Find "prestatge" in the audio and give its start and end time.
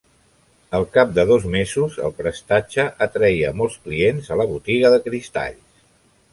2.23-2.87